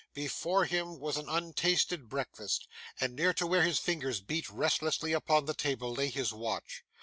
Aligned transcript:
Before 0.15 0.65
him 0.65 0.97
was 0.97 1.17
an 1.17 1.29
untasted 1.29 2.09
breakfast, 2.09 2.67
and 2.99 3.15
near 3.15 3.35
to 3.35 3.45
where 3.45 3.61
his 3.61 3.77
fingers 3.77 4.19
beat 4.19 4.49
restlessly 4.49 5.13
upon 5.13 5.45
the 5.45 5.53
table, 5.53 5.93
lay 5.93 6.09
his 6.09 6.33
watch. 6.33 6.83